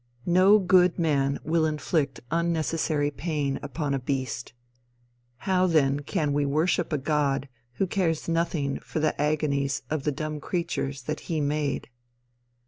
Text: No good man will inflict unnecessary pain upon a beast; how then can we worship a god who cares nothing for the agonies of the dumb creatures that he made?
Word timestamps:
No 0.25 0.57
good 0.57 0.97
man 0.97 1.37
will 1.43 1.63
inflict 1.63 2.21
unnecessary 2.31 3.11
pain 3.11 3.59
upon 3.61 3.93
a 3.93 3.99
beast; 3.99 4.51
how 5.45 5.67
then 5.67 5.99
can 5.99 6.33
we 6.33 6.43
worship 6.43 6.91
a 6.91 6.97
god 6.97 7.47
who 7.73 7.85
cares 7.85 8.27
nothing 8.27 8.79
for 8.79 8.99
the 8.99 9.21
agonies 9.21 9.83
of 9.91 10.01
the 10.01 10.11
dumb 10.11 10.39
creatures 10.39 11.03
that 11.03 11.19
he 11.29 11.39
made? 11.39 11.87